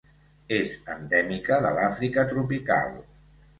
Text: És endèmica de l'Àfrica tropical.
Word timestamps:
És 0.55 0.71
endèmica 0.93 1.61
de 1.67 1.75
l'Àfrica 1.77 2.27
tropical. 2.35 2.93